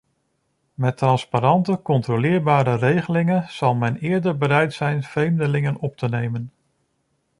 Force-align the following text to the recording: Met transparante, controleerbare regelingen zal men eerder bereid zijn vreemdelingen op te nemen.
Met 0.73 0.97
transparante, 0.97 1.81
controleerbare 1.81 2.75
regelingen 2.75 3.47
zal 3.49 3.75
men 3.75 3.95
eerder 3.97 4.37
bereid 4.37 4.73
zijn 4.73 5.03
vreemdelingen 5.03 5.77
op 5.77 5.95
te 5.97 6.07
nemen. 6.09 6.51